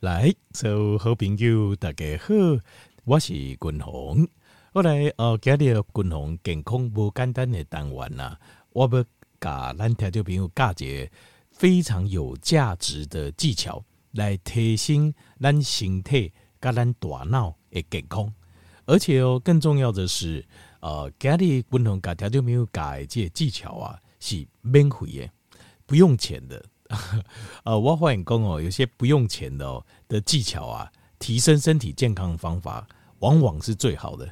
[0.00, 2.32] 来，所有好朋友大家好，
[3.04, 4.28] 我是君宏。
[4.72, 8.36] 我来呃，今日君宏健康无简单的单元呐，
[8.70, 9.04] 我要
[9.40, 11.10] 甲咱听众朋友教一个
[11.50, 18.32] 非常有价值的技巧，来提升咱身体甲咱大脑的健康。
[18.86, 20.46] 而且哦，更重要的是，
[20.78, 25.30] 呃，今日君宏甲听众朋友教的这个技巧啊，是免费的，
[25.86, 26.64] 不用钱的。
[27.64, 32.86] 呃，我发现讲哦，有些不用钱的哦的技巧啊，提升身体健康的方法，
[33.18, 34.28] 往往是最好的。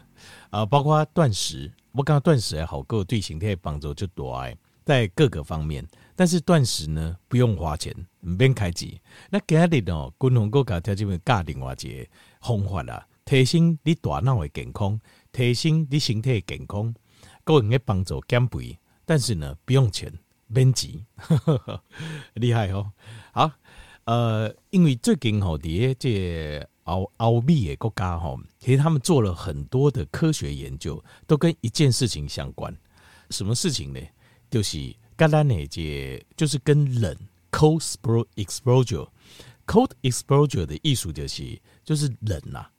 [0.50, 5.86] 啊、包括断食，我刚刚断食也好，各对身体帮助就多哎，在各个方面。
[6.14, 8.98] 但是断食呢，不用花钱，唔免开机。
[9.28, 12.06] 那今日哦，均衡国家条这边教另外一个
[12.40, 14.98] 方法啦，提升你大脑的健康，
[15.30, 16.94] 提升你身体的健康，
[17.44, 20.10] 个人的帮助减肥，但是呢，不用钱。
[20.52, 21.04] 编辑，
[22.34, 22.92] 厉害哦！
[23.32, 23.50] 好，
[24.04, 32.74] 呃，因为最近吼，啲这欧欧美的国家吼，其实他们做了很多的科学研究，都跟一件事情相关。
[33.30, 34.00] 什么事情呢？
[34.48, 37.16] 就是刚才那节，就是跟冷
[37.50, 37.82] （cold
[38.36, 42.70] exposure），cold exposure 的艺术就是就是冷呐、啊，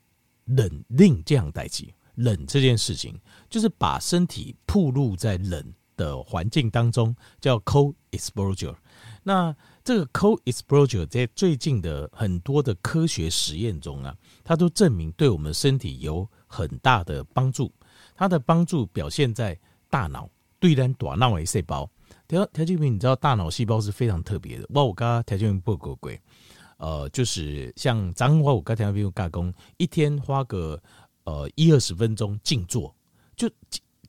[0.46, 5.74] 冷令这样代替冷这件事情，就是把身体暴露在冷。
[5.98, 8.76] 的环境当中叫 co-exposure，
[9.24, 9.54] 那
[9.84, 17.70] 这个 co-exposure 在最近的很多的科学实验中啊，它都证明对我们身体有很大的帮助。
[18.16, 21.90] 它的帮助表现在大脑，对咱大脑的细胞。
[22.28, 24.66] 条条件平，你知道大脑细胞是非常特别的。
[24.70, 26.20] 哇，我刚刚条件平不够贵，
[26.78, 30.82] 呃，就是像张华，我刚条件平加工，一天花个
[31.24, 32.96] 呃一二十分钟静坐
[33.36, 33.50] 就。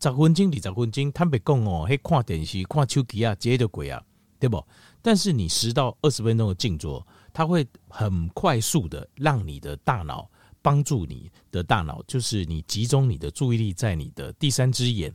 [0.00, 4.00] 十分钟、二十分钟，坦白讲哦，迄看电视、看手机啊，接就过啊，
[4.38, 4.64] 对不？
[5.02, 10.30] 但是你十到二十分钟的静坐，它会很快速的让你的大脑
[10.62, 15.12] 帮助你的大脑，就是你集中你的注意力在你的第三只眼。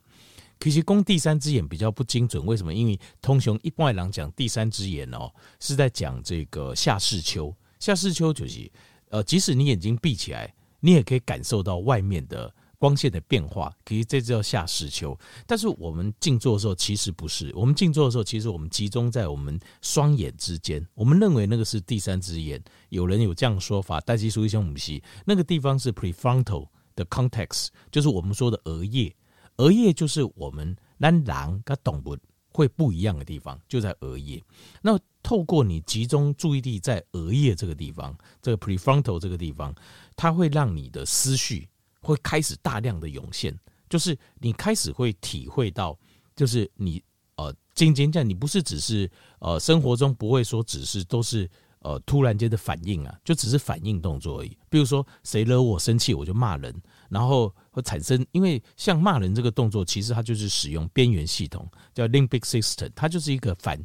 [0.59, 2.73] 其实攻第三只眼比较不精准，为什么？
[2.73, 7.53] 因为通雄一般来讲，第三只眼哦是在讲这个下视丘。
[7.79, 8.71] 下视丘就是
[9.09, 12.53] 呃，即使你眼睛闭起来，你也可以感受到外面的。
[12.83, 15.17] 光线的变化，其实这叫下视丘。
[15.47, 17.49] 但是我们静坐的时候，其实不是。
[17.55, 20.85] 我们静坐的时候，其实我们集中在我们双眼之间。
[20.93, 24.01] 我们认为那个是第三只眼，有人有这样说法。
[24.05, 29.15] 但其实属于像母系，那个地方是 prefrontal 的 context，就是我们说的额叶。
[29.59, 32.17] 额叶就是我们让狼跟动物
[32.49, 34.43] 会不一样的地方，就在额叶。
[34.81, 39.73] 那透过你集中注意力在额叶这个地方，这个 prefrontal 这个地方，
[40.17, 41.69] 它会让你的思绪。
[42.03, 43.57] 会开始大量的涌现，
[43.89, 45.97] 就是你开始会体会到，
[46.35, 47.01] 就是你
[47.37, 49.09] 呃，渐渐这样，你不是只是
[49.39, 51.49] 呃，生活中不会说只是都是
[51.79, 54.55] 呃突然间的反应啊，就只是反应动作而已。
[54.69, 56.75] 比如说谁惹我生气，我就骂人，
[57.09, 63.83] 然后会产生，因为像骂人这个动作，其实它就是使用边缘系统，叫 limbic system，它就是一个反。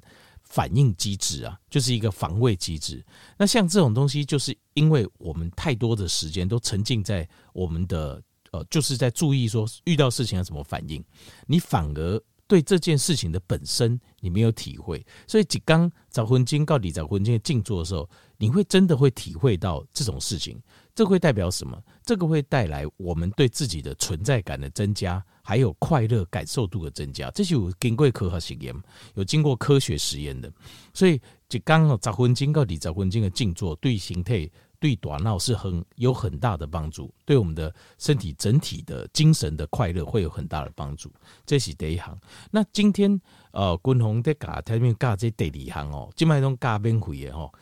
[0.49, 3.05] 反应机制啊，就是一个防卫机制。
[3.37, 11.05] 那像这种东西，就是因为我们太多的时间都沉浸在我们的呃，就是在注意说遇到事情要怎么反应，
[11.47, 15.07] 你反而对这件事情的本身你没有体会。
[15.29, 20.61] 所以，几刚找魂经告你找魂经静坐的时候，你会真的会体会到这种事情。
[20.95, 21.81] 这会代表什么？
[22.05, 25.25] 这个会带来我们对自己的存在感的增加。
[25.41, 28.75] 还有快乐感受度的增加，这是有经过科学实验，
[29.15, 30.53] 有经过科学实验的。
[30.93, 34.47] 所以，就刚好十分钟到二十分钟的静坐，对形态、
[34.81, 41.13] 对短脑是很有很大的帮助，对我们的身体整体的精神的快乐会有很大的帮助。
[41.45, 42.19] 这是第一行。
[42.51, 43.21] 那今天
[43.53, 47.53] 呃，君宏在教台面教这第二行哦，今麦种教免费的哦，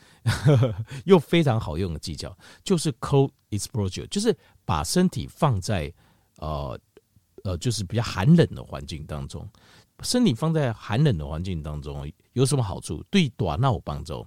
[1.05, 5.93] 又非常好用的技巧，就是 cold exposure，就是把身体放在
[6.39, 6.79] 呃。
[7.45, 9.49] 呃，就是比较寒冷的环境当中，
[10.03, 13.05] 身体放在寒冷的环境当中有什么好处？
[13.09, 14.27] 对大脑帮助，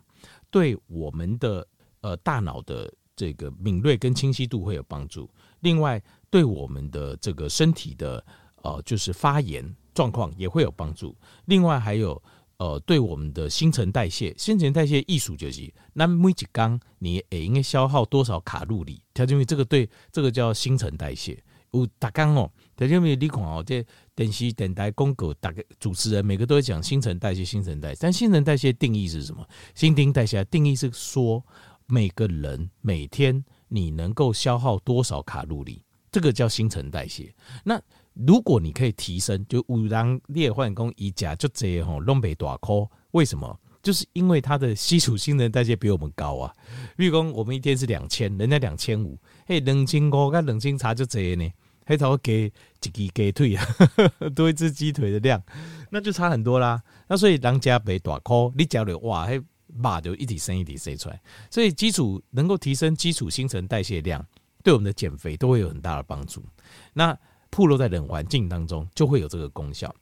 [0.50, 1.68] 对我们的
[2.02, 5.30] 呃大脑的这个敏锐跟清晰度会有帮助。
[5.62, 8.24] 另外，对我们的这个身体的
[8.64, 11.16] 呃就是发炎状况也会有帮助。
[11.46, 12.22] 另外，还有
[12.58, 19.02] 呃对我们的新陈代谢，新陈代谢艺术就是那每一缸你也应该消耗多少卡路里？
[19.14, 21.42] 它因为这个对这个叫新陈代谢。
[21.72, 23.86] 有大纲哦，大家没有你看哦，这
[24.16, 28.00] 电视电台公告，大概主持人每个都会讲新陈代谢，新陈代谢。
[28.02, 29.48] 但新陈代谢定义是什么？
[29.76, 31.46] 新陈代谢定义是说，
[31.90, 37.34] 每个人每天你能够消耗多少卡路里，这个叫新陈代谢。
[37.64, 37.82] 那
[38.14, 43.60] 如果你可以提升，就五郎列换工一甲就这吼，东北大颗为什么？
[43.82, 46.54] 就是因为它的基础新陈代谢比我们高啊。
[46.98, 51.50] 比如说我们一天是两千，人家两千五，嘿，两千五跟两千差就这呢，
[51.86, 52.52] 黑头给一
[52.82, 53.66] 只鸡腿啊，
[54.36, 55.42] 多一只鸡腿的量，
[55.90, 56.84] 那就差很多啦。
[57.08, 59.42] 那所以人家被大颗，你嚼了哇，嘿，
[59.82, 61.22] 把就一体生一体生出来。
[61.50, 64.26] 所以基础能够提升基础新陈代谢量，
[64.64, 66.44] 对我们的减肥都会有很大的帮助。
[66.94, 67.18] 那
[67.50, 69.94] 暴露在冷环境当中，就会有这个功效。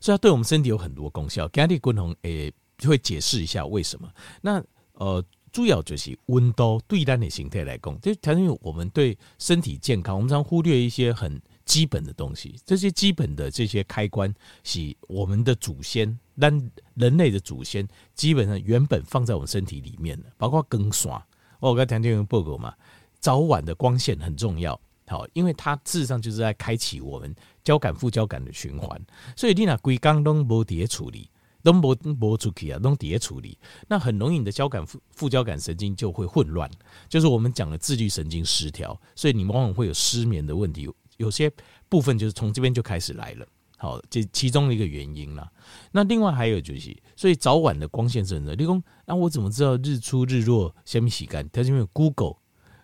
[0.00, 1.48] 所以它对我们身体有很多功效。
[1.48, 2.52] 今日共同诶
[2.84, 4.10] 会解释一下为什么。
[4.40, 4.62] 那
[4.94, 12.54] 呃，主要就是温度对单的形态来讲，就条件我们对身体健康，我们常忽略一些很基本的东西。
[12.64, 21.12] 这些基本的这些开关，是我们的祖先，但人类的祖先基本上原本放在我们身体里面的，包括光线。
[21.60, 22.74] 我刚才条件用报告嘛，
[23.18, 24.80] 早晚的光线很重要。
[25.06, 27.34] 好，因为它事实上就是在开启我们
[27.64, 28.98] 交感副交感的循环，
[29.36, 31.28] 所以你那规工拢无伫咧处理，
[31.62, 33.58] 拢无无出去啊，拢伫咧处理，
[33.88, 36.70] 那很容易你的交感副副交感神经就会混乱，
[37.08, 41.52] 就是我们讲的自律神经失调，所以你往往会有失眠的问题，有些
[41.88, 43.46] 部分就是从这边就开始来了。
[43.80, 45.50] 好，这其中的一个原因啦。
[45.90, 48.54] 那另外还有就是，所以早晚的光线是很热。
[48.54, 51.48] 你讲，那我怎么知道日出日落先洗干？
[51.50, 52.36] 它是因为 Google。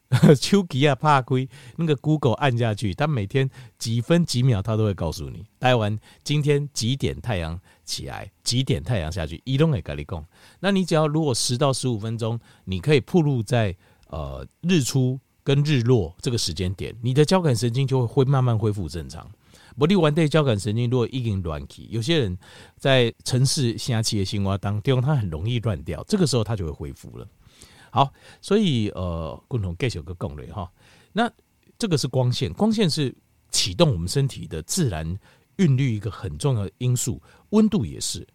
[0.41, 5.45] 手机啊，怕亏那个 Google 按下去，它每天几分几秒，它都会告诉你。
[5.59, 10.25] 台湾今天几点太阳起来，几点太阳下去，移动也跟你讲。
[10.61, 13.77] 那你只要如果十到十五分钟，你可以暴露在
[14.07, 19.29] 呃日出跟日落这个时间点，你的交感神经就会会慢慢恢复正常。
[19.79, 22.37] 不，你完对交感神经如果已经乱起，有些人
[22.79, 27.29] 在城市下期的生活当中，它很容易乱掉，这个时候它就会恢复了。
[27.91, 30.71] 好，所以呃，共同介绍个功能哈。
[31.13, 31.31] 那
[31.79, 33.15] 这个是光线，光线是
[33.51, 35.19] 启动我们身体的自然
[35.57, 37.21] 韵律一个很重要的因素。
[37.51, 38.27] 温度也是，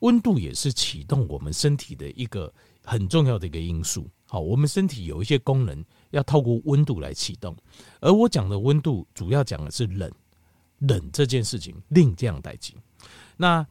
[0.00, 2.52] 温度也是启动我们身体的一个
[2.84, 4.08] 很重要的一个因素。
[4.26, 7.56] 好，我们身体有一些功能要透过温度来启动，
[8.00, 10.08] 而我讲的温度主要讲的是冷，
[10.80, 12.58] 冷这件事情令这样代。
[13.36, 13.66] 那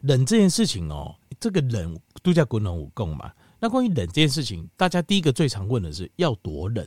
[0.00, 3.30] 冷这件事情哦，这个冷都叫滚冷武功嘛。
[3.58, 6.86] 那关于冷这件事情，大家第一个最常问的是要多冷？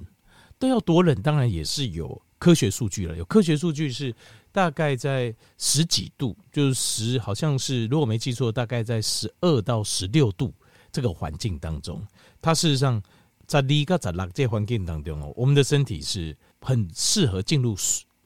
[0.58, 1.20] 都要多冷？
[1.22, 3.18] 当然也是有科学数据了。
[3.18, 4.14] 有科学数据是
[4.52, 10.54] 大概在十几度，就是十，好像是如果没记错，大概在十二到十六度
[10.92, 12.06] 这个环境当中，
[12.42, 13.02] 它事实上
[13.48, 17.76] 在零到在六这环境当中哦，我们的身体是很适合进入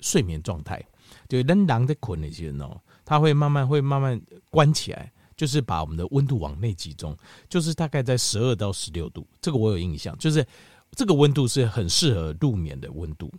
[0.03, 0.83] 睡眠状态。
[1.27, 4.21] 就人狼在困那些人哦，它会慢慢会慢慢
[4.51, 5.11] 关起来。
[5.35, 7.17] 就是把我们的温度往内集中，
[7.50, 10.45] 就是大概在十二到十六度，这个我有印象，就是
[10.91, 13.33] 这个温度是很适合入眠的温度。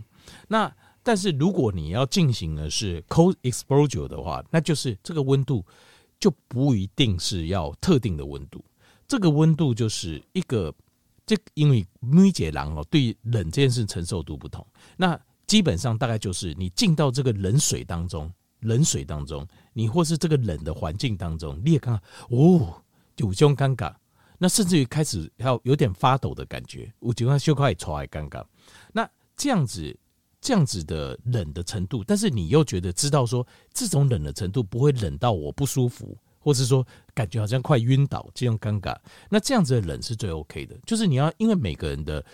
[0.48, 0.70] 那
[1.04, 5.64] 但是如果你要进行的是 cold exposure 的话，那就是这个温度
[6.18, 8.62] 就不一定是要特定的温度，
[9.06, 10.74] 这个温度就是一个，
[11.24, 14.66] 这因为每个人哦对冷这件事承受度不同，
[14.96, 15.18] 那
[15.54, 18.28] 基本上大概就是你进到这个冷水当中。
[18.58, 22.00] 冷水当中，你或是这个冷的环境当中，你也看到
[22.36, 22.82] 哦，
[23.14, 23.94] 就这种尴尬，
[24.36, 28.42] 那甚至于开始要有有点发抖的感觉，我觉得羞快超爱尴尬。
[28.90, 29.96] 那这样子，
[30.40, 38.96] 这样子的冷的程度，但是你又觉得知道说，这种冷的程度不会冷到我不舒服，或是说感觉好像快晕倒这种尴尬，
[39.28, 40.74] 那这样子的冷是最 OK 的。
[40.86, 42.24] 就是你要因为每个人的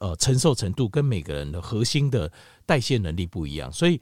[0.00, 2.30] 呃承受程度跟每个人的核心的
[2.66, 4.00] 代谢能力不一样，所以。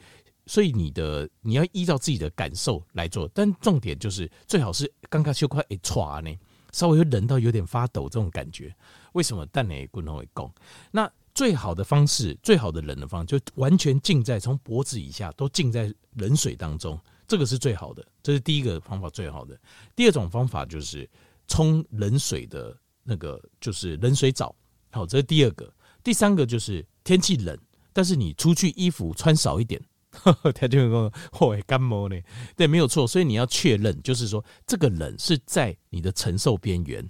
[0.49, 6.33] 所以你的你要依照自己的感受来做，但重点就是最好是刚刚就快一唰呢，
[6.71, 8.73] 稍微会冷到有点发抖这种感觉。
[9.15, 9.45] 为什么？
[9.51, 10.55] 但你不能会讲。
[10.93, 18.07] 那最好的方式，最好的冷的方式，就完全浸在从脖子以下都浸在冷水当中，这个是最好的。
[18.23, 19.59] 这是第一个方法，最好的。
[19.97, 21.11] 第二种方法就是
[21.49, 22.73] 冲冷水的
[23.03, 24.55] 那个，就是冷水澡。
[24.93, 25.69] 好，这是第二个。
[26.07, 27.59] 第三个就是天气冷，
[27.93, 29.83] 但是你出去衣服穿少一点。
[30.55, 32.17] 他就会说：“会感冒呢？”
[32.57, 33.05] 对，没有错。
[33.09, 37.05] 所以你要确认，就是说这个冷是在你的承受边缘，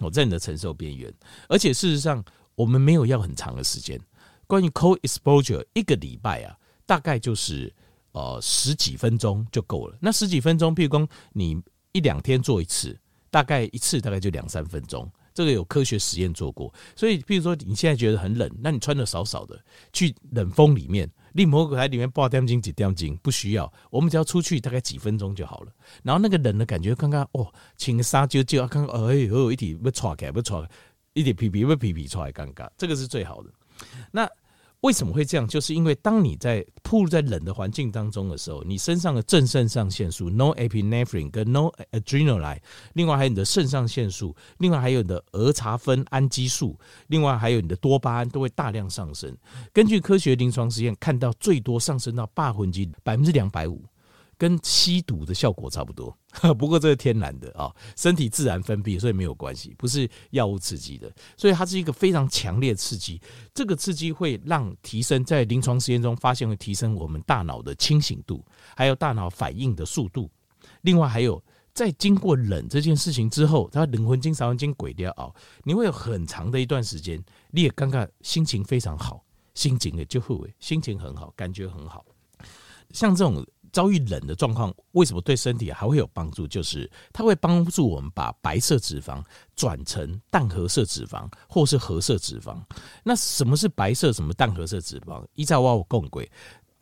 [0.00, 1.10] 我在你的承受边缘。
[1.48, 2.22] 而且事实上，
[2.54, 3.98] 我们没有要很长的时间。
[4.46, 6.54] 关于 cold exposure，一个礼拜啊，
[6.84, 7.74] 大概就是
[8.12, 9.96] 呃十几分钟就够了。
[9.98, 11.58] 那十几分钟，譬如说你
[11.92, 15.10] 一两天做一次，大概一次大概就两三分钟。
[15.34, 16.72] 这个有科学实验做过。
[16.96, 19.58] 所以，譬如说你现在觉得很冷，那你穿的少少的，
[19.92, 21.10] 去冷风里面。
[21.32, 25.72] 立摩格台里面抱掉金几点金不需要，我们只要出去大概几分钟就好了。
[26.02, 30.68] 然后那个冷的感觉，刚刚哦，轻纱就就刚刚哎呦，一点不错开不错，
[31.14, 33.48] 一点皮皮不皮皮出来尴尬，这个是最好的。
[34.10, 34.28] 那
[34.82, 35.46] 为什么会这样？
[35.46, 42.58] 就是因为当你在铺在冷的环境当中的时候，你身上的正肾上腺素 （norepinephrine） 跟 no adrenaline，
[42.94, 49.32] 另外还有你的肾上腺素，另外还有你的儿茶酚胺激素，另外还有你的多巴胺都会大量上升。
[49.72, 53.80] 根据科学临床实验，看到最多上升到百分之百分之两百五。
[54.42, 56.12] 跟吸毒的效果差不多，
[56.58, 63.20] 不过这是天然的啊，身体自然分泌，所以没有关系，不是药物刺激的，所以它是一个非常强烈刺激。
[63.54, 68.44] 这个刺激会让提升，在临床实验中发现会提升我们大脑的清醒度，
[68.74, 70.28] 还有大脑反应的速度。
[70.80, 71.40] 另外还有，
[71.72, 75.30] 在经过冷这件事情之后，它冷魂经、少魂经鬼掉啊，
[75.62, 77.22] 你会有很长的一段时间，
[77.52, 82.04] 你也刚刚心情非常好，心情也就会心情很好，感觉很好，
[82.90, 83.46] 像这种。
[83.72, 86.46] 遭遇冷的状况，为什么对身体还会有帮助？
[86.46, 89.24] 就是它会帮助我们把白色脂肪
[89.56, 92.60] 转成淡褐色脂肪，或是褐色脂肪。
[93.02, 94.12] 那什么是白色？
[94.12, 95.24] 什么淡褐色脂肪？
[95.34, 96.30] 依照我共轨，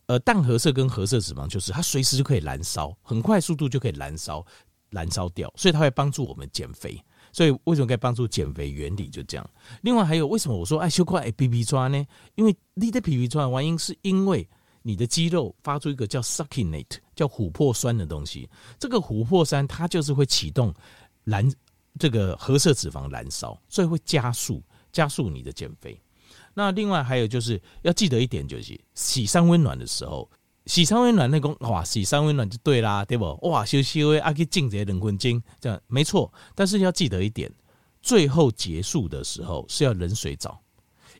[0.06, 4.44] 呃，淡褐色跟褐色脂肪就是它随时就可以燃烧，很快速度就可以燃烧，
[4.90, 7.00] 燃烧掉，所以它会帮助我们减肥。
[7.32, 8.70] 所以为什么可以帮助减肥？
[8.70, 9.50] 原理就这样。
[9.82, 12.04] 另外还有为什么我说爱修块 A P P 抓呢？
[12.34, 14.48] 因为你的 P P 抓的原因是因为。
[14.82, 18.48] 你的肌肉发出一个叫 succinate，叫琥珀酸的东西。
[18.78, 20.74] 这个琥珀酸它就是会启动
[21.24, 21.50] 燃
[21.98, 26.00] 这个褐色脂肪燃烧，所以会加速加速你的减肥。
[26.54, 30.28] 那另外还有就是要记得一点，就是洗三温暖的时候，
[30.66, 33.38] 洗三温暖那个哇，洗三温暖就对啦，对不？
[33.48, 36.32] 哇，休息微阿去静这冷魂经，这样没错。
[36.54, 37.52] 但是要记得一点，
[38.02, 40.60] 最后结束的时候是要冷水澡。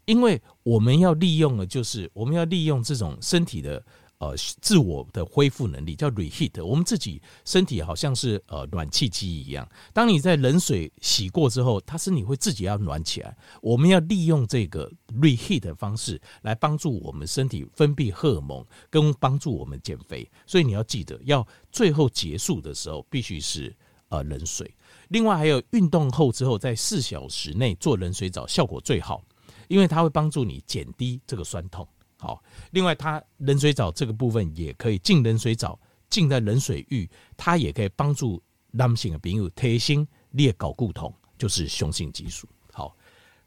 [0.05, 3.85] 因为我们要利用的，就是我们要利用这种身体的
[4.19, 6.65] 呃自我的恢复能力，叫 reheat。
[6.65, 13.37] 我们自己身体好像是呃暖气机一样，当你在冷水洗过之后，它身体会自己要暖起来。
[13.63, 14.91] 我们要利用这个
[15.21, 20.29] reheat 的方式来帮助我们身体分泌荷尔蒙，跟帮助我们减肥。
[20.47, 23.75] 所以你要记得，要最后结束的时候必须是
[24.09, 24.75] 呃冷水。
[25.09, 29.23] 另外还有运动后之后，在四小时内做冷水澡效果最好。
[29.71, 31.87] 因为它会帮助你减低这个酸痛，
[32.19, 32.43] 好。
[32.73, 42.49] 另外，它冷水澡这个部分也可以浸冷水澡，浸在冷水浴，它也可以帮助男性的朋友提升裂睾固酮，就是雄性激素。
[42.73, 42.97] 好，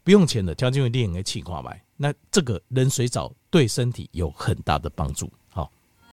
[0.01, 1.83] 不用钱的，条件为练的气化白。
[1.97, 5.29] 那这个冷水澡对身体有很大的帮助。